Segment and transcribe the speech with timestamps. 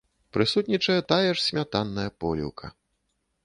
[0.37, 2.75] Прысутнічае тая ж смятанная поліўка!